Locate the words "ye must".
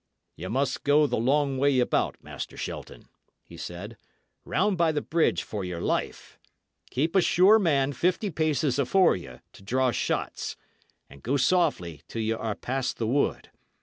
0.35-0.83